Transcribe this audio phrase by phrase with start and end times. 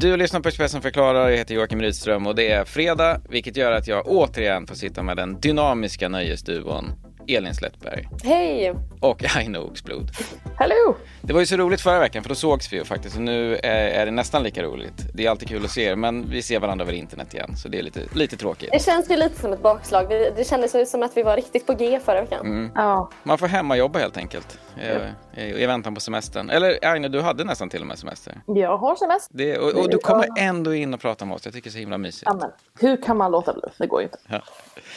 [0.00, 3.72] Du lyssnar på Expressen förklarar, jag heter Joakim Rydström och det är fredag, vilket gör
[3.72, 6.84] att jag återigen får sitta med den dynamiska nöjesduon
[7.28, 8.74] Elin Slättberg Hej!
[9.00, 10.10] Och Aino Oxblod.
[10.56, 10.96] Hallå!
[11.22, 13.56] Det var ju så roligt förra veckan för då sågs vi ju faktiskt och nu
[13.56, 15.06] är, är det nästan lika roligt.
[15.14, 17.68] Det är alltid kul att se er men vi ser varandra över internet igen så
[17.68, 18.68] det är lite, lite tråkigt.
[18.72, 20.08] Det känns ju lite som ett bakslag.
[20.08, 22.46] Det kändes ju som att vi var riktigt på G förra veckan.
[22.46, 22.70] Mm.
[22.74, 26.50] Ja, Man får hemmajobba helt enkelt eh, i, i väntan på semestern.
[26.50, 28.40] Eller Aino, du hade nästan till och med semester.
[28.46, 29.36] jag har semester.
[29.36, 31.44] Det, och, och du kommer ändå in och pratar med oss.
[31.44, 32.22] Jag tycker det är så himla mysigt.
[32.26, 33.62] Ja, men, hur kan man låta bli?
[33.78, 34.18] Det går ju inte.
[34.28, 34.42] Ja.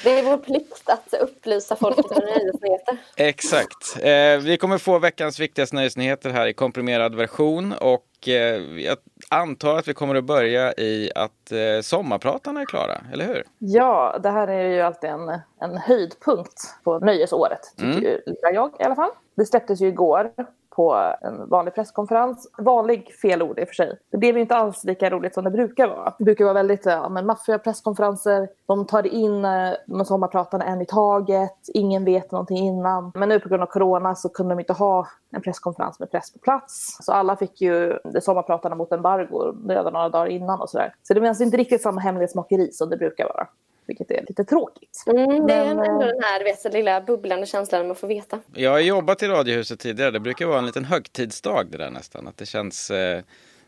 [0.04, 2.98] Det är vår plikt att upplysa folket om nöjesnyheter.
[3.16, 3.91] Exakt.
[3.98, 8.34] Eh, vi kommer få veckans viktigaste nöjesnyheter här i komprimerad version och eh,
[8.80, 8.98] jag
[9.30, 13.44] antar att vi kommer att börja i att eh, sommarpratarna är klara, eller hur?
[13.58, 15.30] Ja, det här är ju alltid en,
[15.62, 18.36] en höjdpunkt på nöjesåret, tycker Mm.
[18.54, 19.12] jag i alla fall.
[19.38, 20.32] Det släpptes ju igår
[20.76, 22.52] på en vanlig presskonferens.
[22.58, 24.00] Vanlig fel ord i och för sig.
[24.12, 26.14] Det blev ju inte alls lika roligt som det brukar vara.
[26.18, 28.50] Det brukar vara väldigt ja, men maffiga presskonferenser.
[28.66, 31.58] De tar in eh, de sommarpratarna en i taget.
[31.74, 33.12] Ingen vet någonting innan.
[33.16, 36.34] Men nu på grund av corona så kunde de inte ha en presskonferens med press
[36.34, 36.98] på plats.
[37.00, 40.94] Så alla fick ju det sommarpratarna mot embargo redan några dagar innan och sådär.
[41.04, 43.48] Så det var alltså inte riktigt samma hemlighetsmakeri som det brukar vara.
[43.92, 45.04] Vilket är lite tråkigt.
[45.08, 48.40] Mm, det är Men, ändå eh, den här vet, lilla bubblande känslan man får veta.
[48.54, 50.12] Jag har jobbat i Radiohuset tidigare.
[50.12, 52.28] Det brukar vara en liten högtidsdag det där nästan.
[52.28, 52.92] Att det känns...
[52.92, 53.24] Eh,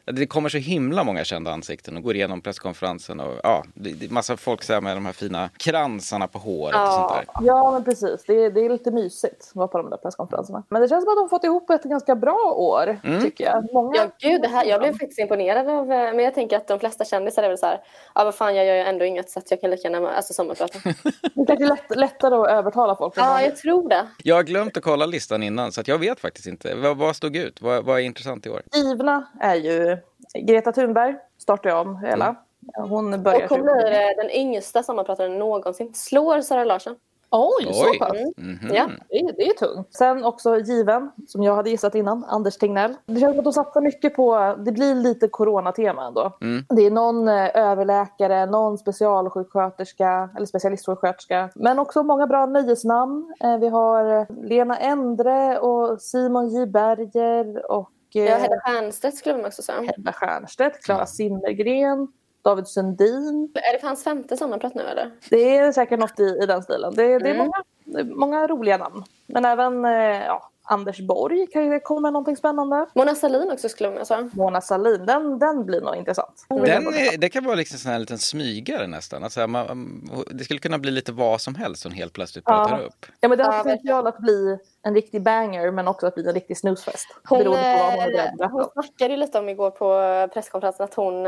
[0.06, 4.10] det kommer så himla många kända ansikten och går igenom presskonferensen och ja, det är
[4.14, 6.92] massa folk så här med de här fina kransarna på håret och Ja.
[6.92, 7.46] sånt där.
[7.48, 8.24] Ja, men precis.
[8.28, 10.64] Det är, det är lite mysigt att vara på de där presskonferenserna.
[10.70, 13.22] Men det känns som att de har fått ihop ett ganska bra år, Mm.
[13.22, 13.74] tycker jag.
[13.74, 13.96] Många...
[13.98, 15.92] Ja, gud, det här, jag blev faktiskt imponerad av...
[15.92, 17.82] eh, Men jag tänker att de flesta kändisar är väl så här,
[18.16, 20.34] ja vad fan, jag gör ju ändå inget så att jag kan lika gärna alltså,
[20.34, 20.80] sommarprata.
[21.36, 23.14] Det kanske är lätt, lättare att övertala folk.
[23.18, 24.08] ja, jag tror det.
[24.24, 26.76] Jag har glömt att kolla listan innan så att jag vet faktiskt inte.
[26.76, 27.62] Vad, vad stod ut?
[27.62, 28.62] Vad, vad är intressant i år?
[28.76, 29.93] Givna är ju
[30.40, 32.26] Greta Thunberg, startar jag om hela.
[32.26, 32.90] Mm.
[32.90, 33.44] Hon börjar...
[33.44, 35.94] Och hon blir eh, den yngsta sommarprataren någonsin.
[35.94, 36.96] Slår Sara Larsson.
[37.36, 38.18] Oj, så pass.
[38.38, 38.74] Mhm.
[38.74, 38.90] Ja.
[39.10, 39.94] Det är, det är tungt.
[39.94, 42.96] Sen också given, som jag hade gissat innan, Anders Tegnell.
[43.06, 46.38] Det känns som att de satsar mycket på, det blir lite coronatema ändå.
[46.42, 46.66] Mm.
[46.70, 51.50] Det är någon eh, överläkare, någon specialsjuksköterska eller specialistsjuksköterska.
[51.56, 53.34] Men också många bra nöjesnamn.
[53.44, 59.46] Eh, vi har Lena Endre och Simon J Berger och Ja, Hedda Stiernstedt skulle man
[59.46, 59.82] också säga.
[59.82, 62.08] Hedda Stiernstedt, Clara Simmergren,
[62.42, 63.52] David Sundin.
[63.56, 65.12] Är det för hans femte sommarprat nu eller?
[65.30, 66.94] Det är säkert något i, i den stilen.
[66.96, 67.38] Det, det är Mm.
[67.38, 67.64] många,
[68.00, 69.04] är många roliga namn.
[69.28, 72.86] Men även eh, ja, Anders Borg kan ju komma med någonting spännande.
[72.96, 74.30] Mona Sahlin också skulle man säga.
[74.34, 76.46] Mona Sahlin, den, den blir nog intressant.
[76.50, 79.24] Den är, det kan vara liksom sån här liten smygare nästan.
[79.24, 80.02] Alltså, man,
[80.32, 82.86] det skulle kunna bli lite vad som helst som helt plötsligt pratar Ja.
[82.86, 83.06] upp.
[83.20, 86.28] Ja, men det har Ja, potential att bli en riktig banger men också att bli
[86.28, 87.08] en riktig snoozefest.
[87.24, 89.88] Hon, beroende på vad hon är eh, hon snackade ju lite om igår på
[90.34, 91.26] presskonferensen att hon...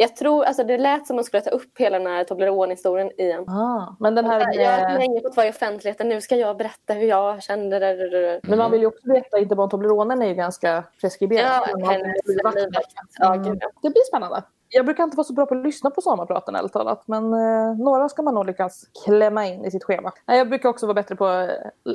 [0.00, 3.48] Jag tror, alltså det lät som hon skulle ta upp hela den här Toblerone-historien igen.
[3.48, 4.54] Ah, men den här...
[4.60, 7.78] Jag har eh, länge fått vara i offentligheten, nu ska jag berätta hur jag kände
[7.78, 8.40] det.
[8.42, 11.46] Men man vill ju också veta, inte bara Tobleronen är ju ganska preskriberad.
[11.68, 12.56] Ja, man- hennes livvakt.
[13.18, 13.68] Ja, gud, ja.
[13.82, 14.42] Det blir spännande.
[14.70, 17.02] Jag brukar inte vara så bra på att lyssna på sommarpraten ärligt talat.
[17.06, 20.12] Men eh, några ska man nog lyckas klämma in i sitt schema.
[20.26, 21.54] Nej, Jag brukar också vara bättre på att eh,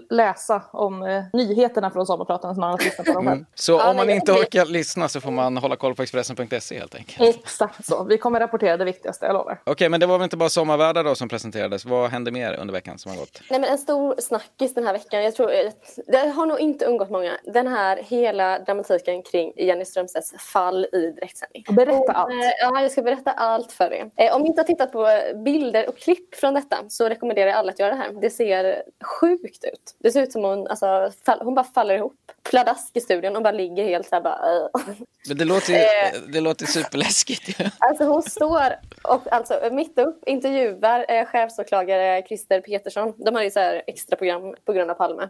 [0.10, 3.38] läsa om eh, nyheterna från sommarpraten snarare än att lyssna på dem själv.
[3.38, 3.46] Mm.
[3.56, 6.02] Så Ja, om man nej, inte jag- orkar lyssna så får man hålla koll på
[6.04, 7.36] Expressen.se helt enkelt.
[7.36, 8.04] Exakt så.
[8.04, 9.62] Vi kommer rapportera det viktigaste, jag lovar.
[9.64, 11.86] Okej, men det var väl inte bara sommarvärdar då som presenterades.
[11.86, 13.42] Vad hände mer under veckan som har gått?
[13.50, 15.24] Nej, men en stor snackis den här veckan.
[15.24, 15.72] Jag tror, eh,
[16.08, 17.32] det har nog inte undgått många.
[17.54, 21.64] Den här hela dramatiken kring Jenny Strömstedts fall i direktsändning.
[21.70, 22.30] Berätta Och, allt.
[22.64, 24.12] Ja, jag ska berätta allt för er.
[24.18, 25.08] Eh, Om ni inte har tittat på
[25.46, 28.12] bilder och klipp från detta så rekommenderar jag alla att göra det här.
[28.22, 29.96] Det ser sjukt ut.
[30.00, 32.16] Det ser ut som hon, alltså, fall, hon bara faller ihop.
[32.50, 34.56] Pladask i studion och bara ligger helt så här bara...
[34.56, 34.94] eh.
[35.28, 36.22] Men det låter ju Eh.
[36.34, 37.60] det låter superläskigt.
[37.80, 38.74] Alltså hon står
[39.04, 43.14] och alltså mitt upp intervjuar eh, chefsåklagare Christer Petersson.
[43.18, 45.30] De har ju så här extra program på grund av Palme.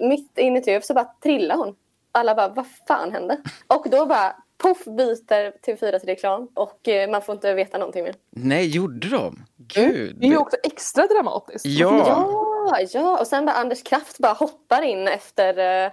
[0.00, 1.74] Mitt i en intervju så bara trillar hon.
[2.12, 3.36] Alla bara, vad fan hände?
[3.66, 8.04] Och då bara poff byter TV4 till reklam och eh, man får inte veta någonting
[8.04, 8.14] mer.
[8.30, 9.44] Nej, gjorde de?
[9.56, 10.16] Gud.
[10.20, 11.66] Det är ju också extra dramatiskt.
[11.66, 12.28] Ja.
[12.70, 13.20] Ja, ja.
[13.20, 15.84] Och sen bara Anders Kraft bara hoppar in efter eh,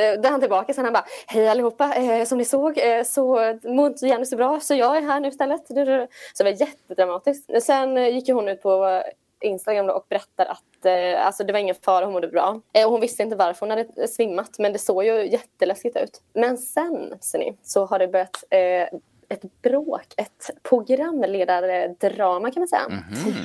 [0.00, 3.54] eh, där han tillbaka sen han bara Hej allihopa, eh, som ni såg eh, så
[3.64, 5.66] mår inte Jenny så bra så jag är här nu istället.
[5.66, 6.08] Så det
[6.44, 7.62] var jättedramatiskt.
[7.62, 9.02] Sen eh, gick ju hon ut på
[9.42, 12.60] Instagram då och berättar att eh, alltså det var ingen fara, hon mådde bra.
[12.72, 16.20] Eh, och hon visste inte varför hon hade svimmat men det såg ju jätteläskigt ut.
[16.32, 18.98] Men sen ser ni, så har det börjat eh,
[19.30, 22.82] ett bråk, ett programledardrama kan man säga.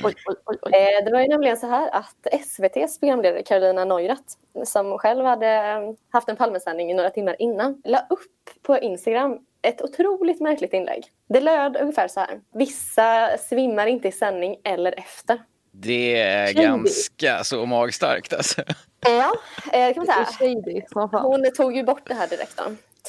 [0.04, 0.72] Oj, oj, oj, oj.
[0.74, 4.22] Eh, Det var ju nämligen så här att SVTs programledare Carolina Neurath
[4.64, 9.82] som själv hade eh, haft en Palmesändning några timmar innan la upp på Instagram ett
[9.82, 11.06] otroligt märkligt inlägg.
[11.28, 12.40] Det löd ungefär så här.
[12.52, 15.42] Vissa svimmar inte i sändning eller efter.
[15.76, 16.66] Det är Shady.
[16.66, 18.62] ganska så magstarkt alltså.
[19.00, 19.32] Ja,
[19.72, 20.52] eh, det kan man säga.
[20.54, 20.80] shady.
[21.12, 22.62] Hon tog ju bort det här direkt då.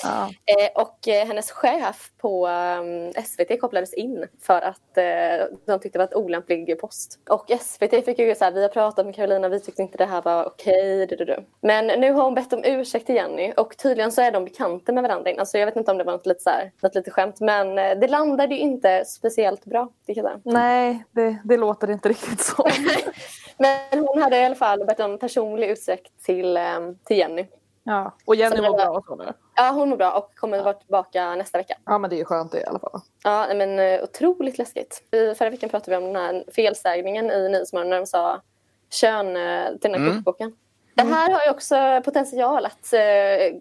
[0.03, 0.29] Ja.
[0.45, 4.81] Eh, och eh, hennes chef på eh, SVT kopplades in för att
[5.65, 7.19] de tyckte det var ett olämplig post.
[7.29, 10.05] Och SVT fick ju så här, vi har pratat med Carolina, vi tyckte inte det
[10.05, 11.07] här var okej.
[11.07, 11.45] du.
[11.61, 14.91] Men nu har hon bett om ursäkt till Jenny och tydligen så är de bekanta
[14.91, 15.31] med varandra.
[15.39, 17.75] Alltså jag vet inte om det var något lite, så här, något lite skämt men
[17.75, 19.89] det landade ju inte speciellt bra.
[20.05, 20.39] Det.
[20.43, 22.67] Nej, det, det låter inte riktigt så.
[23.57, 26.59] Men hon hade i alla fall bett om personlig ursäkt till,
[27.05, 27.45] till Jenny.
[27.87, 28.15] Ja.
[28.25, 29.33] Och Jenny mår bra och så nu.
[29.55, 31.77] Ja, hon mår bra och kommer vara tillbaka nästa vecka.
[31.85, 33.01] Ja, men det är ju skönt det i alla fall.
[33.23, 35.03] Ja, men eh, otroligt läskigt.
[35.11, 38.41] I förra veckan pratade vi om den här felsägningen i Nyhetsmorgon när de sa
[38.89, 40.15] kön eh, till den här Mm.
[40.15, 40.55] kokboken.
[40.95, 42.99] Det här har ju också potential att eh,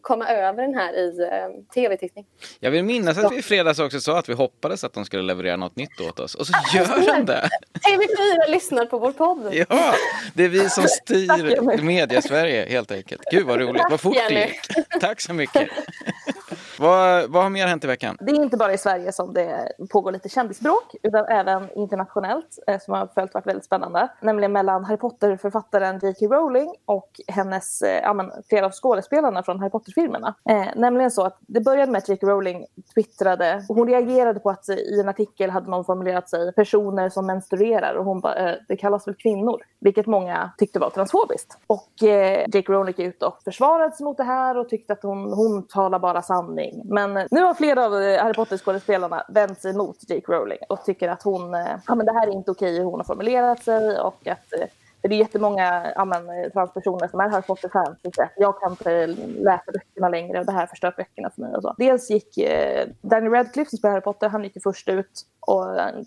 [0.03, 2.27] komma över den här i eh, tv-tittning.
[2.61, 5.23] Jag vill minnas att vi i fredags också sa att vi hoppades att de skulle
[5.23, 6.35] leverera något nytt åt oss.
[6.35, 7.49] Och så gör de det!
[7.89, 9.55] TV4 lyssnar på vår podd.
[9.69, 9.95] Ja,
[10.35, 13.23] det är vi som styr media-Sverige helt enkelt.
[13.31, 14.87] Gud vad roligt, vad fort det gick.
[15.01, 15.69] Tack så mycket.
[16.79, 18.17] vad, vad har mer hänt i veckan?
[18.21, 22.81] Det är inte bara i Sverige som det pågår lite kändisbråk utan även internationellt eh,
[22.81, 24.09] som har följt varit väldigt spännande.
[24.21, 26.26] Nämligen mellan Harry Potter-författaren J.K.
[26.26, 30.35] Rowling och hennes, eh, ja, men, flera av skådespelarna från Harry Potter-filmerna.
[30.50, 32.26] Eh, nämligen så att det började med att J.K.
[32.26, 36.53] Rowling twittrade och hon reagerade på att eh, i en artikel hade någon formulerat sig
[36.53, 39.62] personer som menstruerar och hon bara, eh, det kallas väl kvinnor.
[39.81, 41.59] Vilket många tyckte var transfobiskt.
[41.67, 42.73] Och eh, J.K.
[42.73, 45.99] Rowling gick ut och försvarade sig mot det här och tyckte att hon, hon talar
[45.99, 46.64] bara sanning.
[46.85, 50.85] Men eh, nu har flera av eh, Harry Potter-skådespelarna vänt sig mot Jake Rowling och
[50.85, 53.63] tycker att hon, eh, ja men det här är inte okej hur hon har formulerat
[53.65, 54.67] sig och att eh,
[55.05, 57.99] för det är jättemånga ja, men, transpersoner som är Harry Potter-fans
[58.37, 61.55] jag kan inte läsa böckerna längre och det här förstör böckerna för mig.
[61.55, 61.75] Och så.
[61.79, 65.65] Dels gick eh, Daniel Radcliffe som spelar Harry Potter, han gick ju först ut och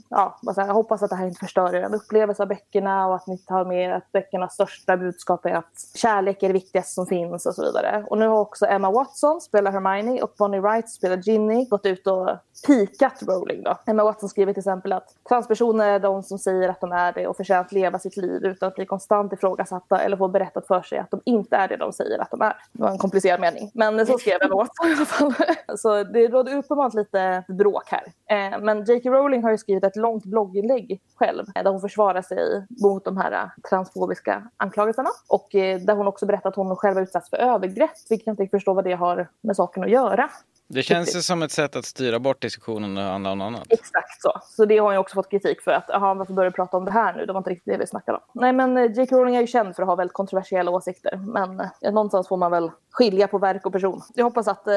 [0.10, 3.08] ja, bara så här, jag hoppas att det här inte förstör er upplevelse av böckerna
[3.08, 6.94] och att ni tar med att böckernas största budskap är att kärlek är det viktigaste
[6.94, 8.06] som finns och så vidare.
[8.10, 12.08] Och nu har också Emma Watson, spelar Hermione, och Bonnie Wright, spelar Ginny, gått ut
[12.08, 12.30] och
[12.68, 13.78] pikat Rowling då.
[13.86, 17.28] Emma Watson skriver till exempel att transpersoner är de som säger att de är det
[17.28, 20.82] och förtjänar att leva sitt liv utan att bli konstant ifrågasatta eller får berättat för
[20.82, 22.56] sig att de inte är det de säger att de är.
[22.72, 25.34] Det var en komplicerad mening, men så skrev jag då i alla fall.
[25.78, 28.04] Så det råder uppenbart lite bråk här.
[28.30, 29.10] Eh, men J.K.
[29.10, 33.18] Rowling har ju skrivit ett långt blogginlägg själv eh, där hon försvarar sig mot de
[33.18, 37.38] här eh, transfobiska anklagelserna och där hon också berättar att hon själv har utsatts för
[37.38, 40.30] övergrepp, vilket jag inte förstår vad det har med saken att göra.
[40.70, 43.68] Det känns ju som ett sätt att styra bort diskussionen och handla om något annat.
[43.70, 44.32] Exakt så.
[44.44, 45.72] Så det har ju också fått kritik för.
[45.72, 47.26] att aha, Varför börjar du prata om det här nu?
[47.26, 48.42] Det var inte riktigt det vi snackade om.
[48.42, 49.18] Nej men eh, J.K.
[49.18, 51.18] Rowling är ju känd för att ha väldigt kontroversiella åsikter.
[51.18, 54.02] Men eh, någonstans får man väl skilja på verk och person.
[54.16, 54.74] Jag hoppas att eh,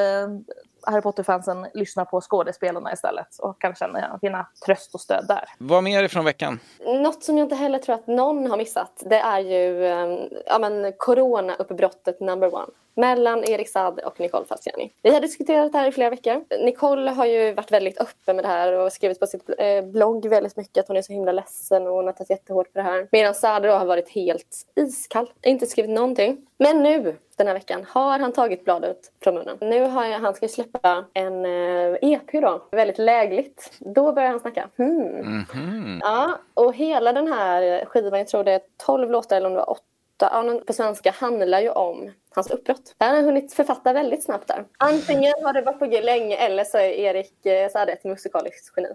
[0.83, 5.43] Harry Potter-fansen lyssnar på skådespelarna istället och kan känna, finna tröst och stöd där.
[5.57, 6.59] Vad mer ifrån veckan?
[6.85, 10.59] Något som jag inte heller tror att någon har missat det är ju eh, ja,
[10.59, 14.91] men corona-uppbrottet number one mellan Erik Saade och Nicole Falciani.
[15.01, 16.43] Vi har diskuterat det här i flera veckall.
[16.59, 20.29] Nicole har ju varit väldigt öppen med det här och skrivit på sitt eh, blogg
[20.29, 22.83] väldigt mycket att hon är så himla ledsen och hon har tagit jättehårt på det
[22.83, 23.07] här.
[23.11, 26.47] Medan Saade då har varit helt iskall, inte skrivit någonting.
[26.57, 29.57] Men nu den här veckan har han tagit bladet från munnen.
[29.61, 33.71] Nu har jag, han ska släppa en eh, EP då, väldigt lägligt.
[33.79, 34.69] Då börjar han snacka.
[34.77, 35.45] Hmm.
[35.53, 35.99] Mhm.
[36.03, 39.59] Ja, och hela den här skivan, jag tror det är 12 låtar eller om det
[39.59, 39.81] var 8,
[40.25, 42.95] ja, på svenska handlar ju om hans uppbrott.
[42.97, 44.65] Han har hunnit författa väldigt snabbt där.
[44.77, 48.73] Antingen har det varit på G länge eller så är Erik eh, Saade ett musikaliskt
[48.75, 48.89] geni.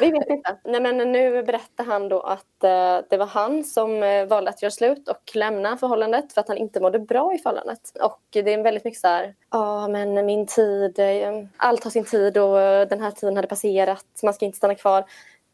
[0.00, 0.56] Vi vet inte.
[0.64, 4.62] Nej, men nu berättar han då att eh, det var han som eh, valde att
[4.62, 7.96] göra slut och lämna förhållandet för att han inte mådde bra i förhållandet.
[8.02, 12.04] Och det är väldigt mycket så här, ja men min tid, eh, allt har sin
[12.04, 15.04] tid och eh, den här tiden hade passerat, man ska inte stanna kvar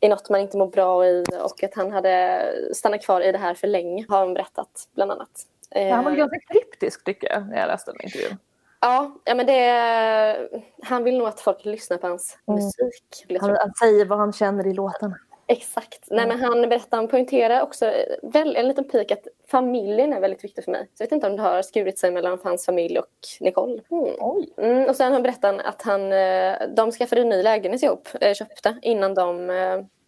[0.00, 3.38] i något man inte mår bra i och att han hade stannat kvar i det
[3.38, 5.30] här för länge har han berättat bland annat.
[5.74, 8.38] Han var Eh, ganska kryptisk tycker jag när jag läste den intervjun.
[8.80, 10.48] ja, ja, men det,
[10.82, 12.56] han vill nog att folk lyssnar på hans Mm.
[12.64, 13.26] musik.
[13.40, 15.16] Han, han säger vad han känner i låtarna.
[15.50, 16.06] Exakt.
[16.10, 20.20] Nej, men han berättar, han poängterar också eh, väl, en liten pik att familjen är
[20.20, 20.88] väldigt viktig för mig.
[20.94, 23.06] Så jag vet inte om det har skurit sig mellan hans familj och
[23.40, 23.80] Nicole.
[23.90, 24.14] Mm.
[24.18, 24.52] Oj.
[24.56, 28.34] Mm, och sen har berättat att han, eh, de skaffade en ny lägenhet ihop, eh,
[28.34, 29.50] köpte, innan de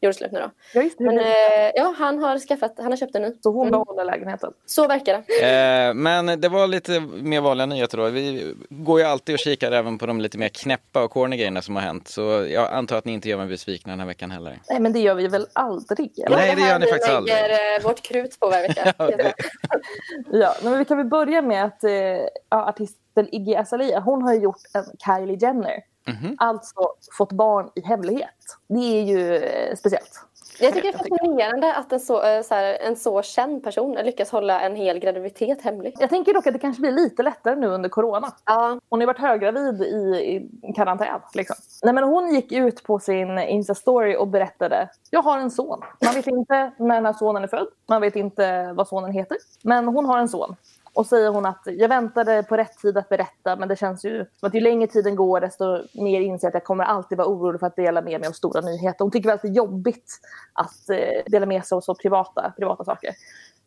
[0.06, 0.50] gjorde slut nu då.
[0.74, 1.04] Ja, just det.
[1.04, 1.24] Men eh,
[1.74, 3.32] ja, han har skaffat, han har köpt en ny.
[3.42, 3.70] Så hon Mm.
[3.70, 4.52] behåller lägenheten.
[4.66, 5.88] Så verkar det.
[5.88, 8.08] Eh, men det var lite mer vanliga nyheter då.
[8.08, 11.62] Vi går ju alltid och kikar även på de lite mer knäppa och corny grejerna
[11.62, 12.08] som har hänt.
[12.08, 14.58] Så jag antar att ni inte gör mig besvikna den här veckan heller.
[14.70, 16.12] Nej, men det gör vi väl aldrig?
[16.26, 16.36] Eller?
[16.36, 17.34] Nej, det här gör ni vi faktiskt aldrig.
[17.36, 18.92] lägger eh, vårt krut på varje vecka.
[18.98, 19.34] Ja, det-
[20.32, 24.34] Ja, men vi kan väl börja med att eh, ja, artisten Iggy Azalea, hon har
[24.34, 25.91] ju gjort en Kylie Jenner.
[26.06, 26.36] Mhm.
[26.38, 26.80] Alltså
[27.18, 28.56] fått barn i hemlighet.
[28.68, 30.20] Det är ju eh, speciellt.
[30.60, 33.92] Jag tycker det är fascinerande att en så, eh, så här, en så känd person
[33.94, 35.94] lyckas hålla en hel graviditet hemlig.
[35.98, 38.32] Jag tänker dock att det kanske blir lite lättare nu under corona.
[38.44, 40.16] Ja, Hon har varit höggravid i,
[40.62, 41.20] i karantän.
[41.34, 41.56] Liksom.
[41.82, 45.80] Nej, men hon gick ut på sin Insta-story och berättade jag har en son.
[46.04, 47.66] Man vet inte när den här sonen är född.
[47.88, 49.36] Man vet inte vad sonen heter.
[49.62, 50.56] Men hon har en son.
[50.94, 54.26] Och säger hon att jag väntade på rätt tid att berätta men det känns ju
[54.40, 57.28] som att ju längre tiden går desto mer inser jag att jag kommer alltid vara
[57.28, 59.04] orolig för att dela med mig av stora nyheter.
[59.04, 60.20] Hon tycker väl att det är jobbigt
[60.52, 63.10] att eh, dela med sig av så privata, privata saker.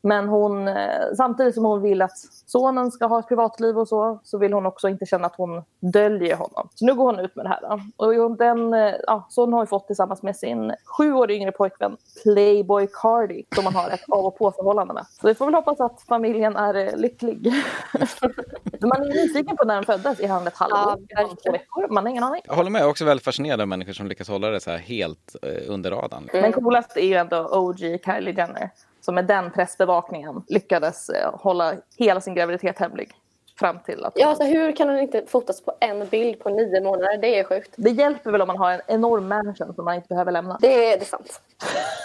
[0.05, 4.19] Men hon, eh, samtidigt som hon vill att sonen ska ha ett privatliv och så,
[4.23, 6.69] så vill hon också inte känna att hon döljer honom.
[6.75, 7.61] Så nu går hon ut med det här.
[7.61, 8.05] Då.
[8.05, 11.51] Och den, eh, ja, så hon har ju fått tillsammans med sin sju år yngre
[11.51, 15.05] pojkvän Playboy Cardi, som man har ett av och på-förhållande med.
[15.21, 17.53] Så vi får väl hoppas att familjen är eh, lycklig.
[18.81, 20.19] Man är nyfiken på när den föddes.
[20.19, 21.05] Är han ett halvår?
[21.07, 21.87] Ja, två veckor?
[21.87, 22.41] Man har ingen aning.
[22.45, 24.71] Jag håller med, jag är också väldigt fascinerad av människor som lyckas hålla det så
[24.71, 26.29] här helt eh, under radarn.
[26.33, 28.69] Men coolast är ju ändå OG Kylie Jenner
[29.05, 33.11] som med den pressbevakningen lyckades eh, hålla hela sin graviditet hemlig.
[33.59, 36.81] Fram till att ja alltså, hur kan hon inte fotas på en bild på nio
[36.81, 37.17] månader?
[37.17, 37.73] Det är sjukt.
[37.75, 40.57] Det hjälper väl om man har en enorm mansion som man inte behöver lämna.
[40.61, 41.41] Det är, det är sant.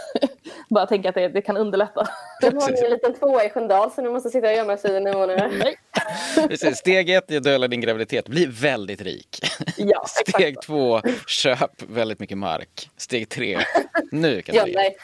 [0.70, 2.08] Bara tänka att det, det kan underlätta.
[2.42, 4.96] Nu har ni en liten tvåa i Sköndal så nu måste sitta och gömma sig
[4.96, 5.50] i nio månader.
[5.58, 5.76] Nej.
[6.48, 9.40] Precis, Steg ett döla din graviditet, bli väldigt rik.
[9.76, 10.66] Ja, Steg exakt.
[10.66, 12.90] två, köp väldigt mycket mark.
[12.96, 13.58] Steg tre,
[14.10, 14.96] nu kan du Göm dig.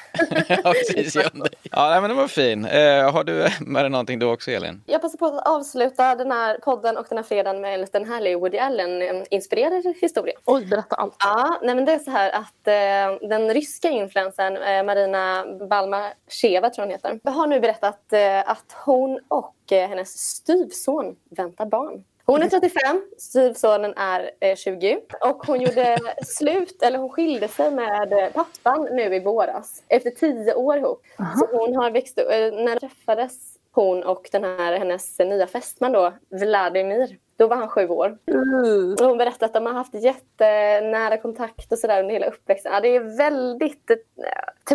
[0.48, 1.50] ja, precis, göm dig.
[1.70, 2.64] Ja, men det var fin.
[2.64, 4.82] Eh, har du med dig någonting du också, Elin?
[4.86, 8.04] Jag passar på att avsluta den här podden och den här fredagen med en liten
[8.04, 10.34] härlig Woody Allen-inspirerad historia.
[10.44, 11.16] Oj, berätta allt.
[11.18, 16.70] Ja, nej men det är så här att eh, den ryska influencern eh, Marina Balmasheva
[16.70, 21.66] tror jag hon heter, har nu berättat eh, att hon och eh, hennes styvson väntar
[21.66, 22.04] barn.
[22.24, 27.70] Hon är 35, styvsonen är eh, 20 och hon gjorde slut, eller hon skilde sig
[27.70, 31.02] med eh, pappan nu i våras efter tio år ihop.
[31.16, 35.92] Så hon har växt eh, när de träffades hon och den här hennes nya fästman
[35.92, 38.18] då, Vladimir, då var han sju år.
[38.30, 42.72] Uh, Och hon berättade att de har haft jättenära kontakt och sådär under hela uppväxten.
[42.72, 43.96] Ja, det är väldigt eh,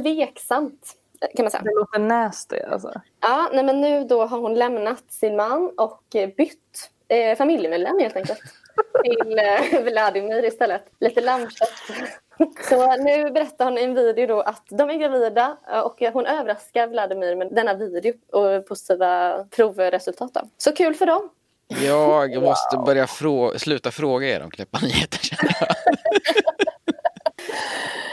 [0.01, 0.93] tveksamt
[1.35, 1.63] kan man säga.
[1.63, 3.01] det låter nasty alltså.
[3.21, 7.99] Ja, nej, men nu då har hon lämnat sin man och eh, bytt eh, familjemedlem
[7.99, 8.39] helt enkelt.
[9.03, 10.83] Till eh, Vladimir istället.
[10.99, 11.73] Lite lammkött.
[12.69, 16.25] Så nu berättar hon i en video då att de är gravida eh, och hon
[16.25, 20.33] överraskar Vladimir med denna video och positiva provresultat.
[20.33, 20.41] Då.
[20.57, 21.29] Så kul för dem.
[21.83, 25.17] Jag måste börja frå- sluta fråga er om knäppa nyheter.
[25.19, 25.53] känner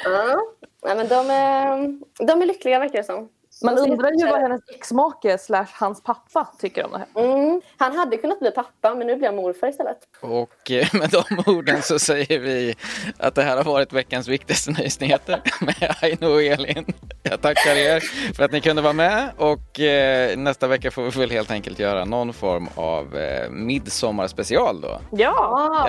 [0.05, 0.13] jag.
[0.15, 0.41] Ja.
[0.89, 3.29] Nej, men de, är, de är lyckliga verkar det som.
[3.63, 7.25] Man undrar ju vad hennes exmake slash hans pappa tycker om det här.
[7.25, 7.61] Mm.
[7.77, 9.99] Han hade kunnat bli pappa men nu blir han morfar istället.
[10.21, 12.75] Och eh, med de orden så säger vi
[13.19, 16.85] att det här har varit veckans viktigaste nyhetsnyheter med Aino och Elin.
[17.23, 18.01] Jag tackar er
[18.35, 21.79] för att ni kunde vara med och eh, nästa vecka får vi väl helt enkelt
[21.79, 25.01] göra någon form av eh, midsommarspecial då.
[25.11, 25.87] Ja,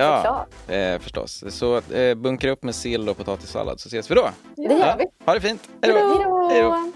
[0.68, 1.44] Ja, eh, förstås.
[1.50, 4.30] Så eh, bunkra upp med sill och potatissallad så ses vi då.
[4.56, 5.06] Det gör vi.
[5.26, 5.70] Ha det fint.
[5.82, 5.94] Hej
[6.62, 6.92] då.